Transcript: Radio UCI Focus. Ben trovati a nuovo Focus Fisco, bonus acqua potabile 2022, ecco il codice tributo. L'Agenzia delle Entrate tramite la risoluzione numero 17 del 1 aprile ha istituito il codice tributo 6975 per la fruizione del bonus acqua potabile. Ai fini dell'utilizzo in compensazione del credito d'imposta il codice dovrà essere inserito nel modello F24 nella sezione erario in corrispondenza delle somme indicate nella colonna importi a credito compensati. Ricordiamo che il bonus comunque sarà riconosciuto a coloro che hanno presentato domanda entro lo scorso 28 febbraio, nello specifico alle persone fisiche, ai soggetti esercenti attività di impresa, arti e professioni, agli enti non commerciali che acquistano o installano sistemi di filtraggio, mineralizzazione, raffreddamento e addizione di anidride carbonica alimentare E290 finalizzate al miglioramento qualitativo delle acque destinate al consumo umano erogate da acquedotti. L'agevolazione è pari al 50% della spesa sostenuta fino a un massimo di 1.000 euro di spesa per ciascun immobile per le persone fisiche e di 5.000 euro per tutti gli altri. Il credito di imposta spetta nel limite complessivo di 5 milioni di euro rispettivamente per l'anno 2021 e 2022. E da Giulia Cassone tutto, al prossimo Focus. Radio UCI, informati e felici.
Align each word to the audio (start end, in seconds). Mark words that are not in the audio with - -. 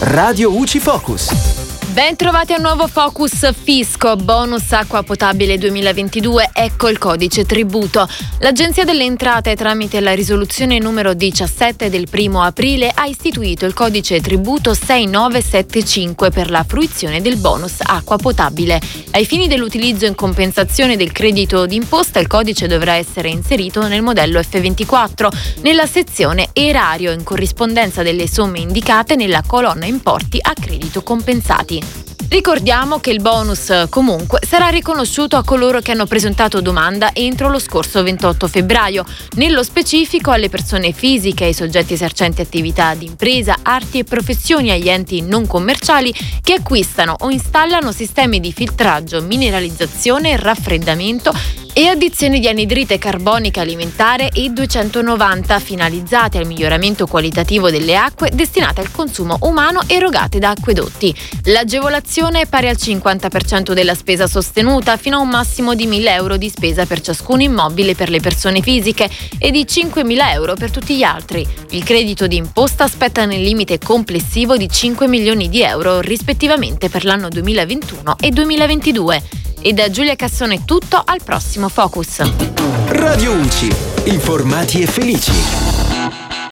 Radio 0.00 0.50
UCI 0.50 0.80
Focus. 0.80 1.59
Ben 1.92 2.14
trovati 2.14 2.52
a 2.52 2.58
nuovo 2.58 2.86
Focus 2.86 3.52
Fisco, 3.52 4.14
bonus 4.14 4.70
acqua 4.70 5.02
potabile 5.02 5.58
2022, 5.58 6.50
ecco 6.52 6.88
il 6.88 6.98
codice 6.98 7.44
tributo. 7.44 8.08
L'Agenzia 8.38 8.84
delle 8.84 9.02
Entrate 9.02 9.56
tramite 9.56 9.98
la 9.98 10.14
risoluzione 10.14 10.78
numero 10.78 11.14
17 11.14 11.90
del 11.90 12.06
1 12.08 12.42
aprile 12.42 12.92
ha 12.94 13.06
istituito 13.06 13.66
il 13.66 13.74
codice 13.74 14.20
tributo 14.20 14.72
6975 14.72 16.30
per 16.30 16.48
la 16.50 16.62
fruizione 16.62 17.20
del 17.20 17.38
bonus 17.38 17.78
acqua 17.80 18.16
potabile. 18.18 18.80
Ai 19.10 19.26
fini 19.26 19.48
dell'utilizzo 19.48 20.06
in 20.06 20.14
compensazione 20.14 20.96
del 20.96 21.10
credito 21.10 21.66
d'imposta 21.66 22.20
il 22.20 22.28
codice 22.28 22.68
dovrà 22.68 22.94
essere 22.94 23.30
inserito 23.30 23.84
nel 23.88 24.02
modello 24.02 24.38
F24 24.38 25.28
nella 25.62 25.86
sezione 25.86 26.50
erario 26.52 27.10
in 27.10 27.24
corrispondenza 27.24 28.04
delle 28.04 28.28
somme 28.28 28.60
indicate 28.60 29.16
nella 29.16 29.42
colonna 29.44 29.86
importi 29.86 30.38
a 30.40 30.52
credito 30.54 31.02
compensati. 31.02 31.79
Ricordiamo 32.30 33.00
che 33.00 33.10
il 33.10 33.20
bonus 33.20 33.86
comunque 33.88 34.38
sarà 34.46 34.68
riconosciuto 34.68 35.36
a 35.36 35.42
coloro 35.42 35.80
che 35.80 35.90
hanno 35.90 36.06
presentato 36.06 36.60
domanda 36.60 37.12
entro 37.12 37.48
lo 37.48 37.58
scorso 37.58 38.04
28 38.04 38.46
febbraio, 38.46 39.04
nello 39.34 39.64
specifico 39.64 40.30
alle 40.30 40.48
persone 40.48 40.92
fisiche, 40.92 41.46
ai 41.46 41.52
soggetti 41.52 41.94
esercenti 41.94 42.40
attività 42.40 42.94
di 42.94 43.06
impresa, 43.06 43.56
arti 43.62 43.98
e 43.98 44.04
professioni, 44.04 44.70
agli 44.70 44.88
enti 44.88 45.22
non 45.22 45.44
commerciali 45.48 46.14
che 46.40 46.52
acquistano 46.52 47.16
o 47.18 47.30
installano 47.30 47.90
sistemi 47.90 48.38
di 48.38 48.52
filtraggio, 48.52 49.20
mineralizzazione, 49.22 50.36
raffreddamento 50.36 51.32
e 51.72 51.86
addizione 51.86 52.40
di 52.40 52.48
anidride 52.48 52.98
carbonica 52.98 53.60
alimentare 53.60 54.28
E290 54.30 55.60
finalizzate 55.60 56.38
al 56.38 56.46
miglioramento 56.46 57.06
qualitativo 57.06 57.70
delle 57.70 57.96
acque 57.96 58.30
destinate 58.32 58.80
al 58.80 58.90
consumo 58.90 59.38
umano 59.42 59.82
erogate 59.86 60.38
da 60.38 60.50
acquedotti. 60.50 61.14
L'agevolazione 61.44 62.42
è 62.42 62.46
pari 62.46 62.68
al 62.68 62.76
50% 62.76 63.72
della 63.72 63.94
spesa 63.94 64.26
sostenuta 64.26 64.96
fino 64.96 65.18
a 65.18 65.20
un 65.20 65.28
massimo 65.28 65.74
di 65.74 65.86
1.000 65.86 66.08
euro 66.08 66.36
di 66.36 66.48
spesa 66.48 66.86
per 66.86 67.00
ciascun 67.00 67.40
immobile 67.40 67.94
per 67.94 68.10
le 68.10 68.20
persone 68.20 68.60
fisiche 68.62 69.08
e 69.38 69.50
di 69.50 69.64
5.000 69.64 70.32
euro 70.32 70.54
per 70.54 70.70
tutti 70.70 70.96
gli 70.96 71.02
altri. 71.02 71.46
Il 71.70 71.84
credito 71.84 72.26
di 72.26 72.36
imposta 72.36 72.88
spetta 72.88 73.24
nel 73.24 73.42
limite 73.42 73.78
complessivo 73.78 74.56
di 74.56 74.68
5 74.68 75.06
milioni 75.06 75.48
di 75.48 75.62
euro 75.62 76.00
rispettivamente 76.00 76.88
per 76.88 77.04
l'anno 77.04 77.28
2021 77.28 78.16
e 78.20 78.30
2022. 78.30 79.39
E 79.62 79.74
da 79.74 79.90
Giulia 79.90 80.16
Cassone 80.16 80.64
tutto, 80.64 81.00
al 81.04 81.22
prossimo 81.22 81.68
Focus. 81.68 82.22
Radio 82.88 83.32
UCI, 83.32 83.70
informati 84.04 84.80
e 84.80 84.86
felici. 84.86 85.89